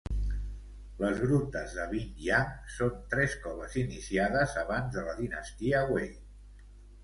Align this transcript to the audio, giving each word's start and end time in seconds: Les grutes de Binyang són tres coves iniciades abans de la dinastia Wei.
Les 1.03 1.19
grutes 1.25 1.57
de 1.81 1.85
Binyang 1.91 2.49
són 2.77 2.97
tres 3.13 3.37
coves 3.45 3.77
iniciades 3.85 4.59
abans 4.65 4.93
de 4.99 5.07
la 5.13 5.17
dinastia 5.23 5.87
Wei. 5.95 6.13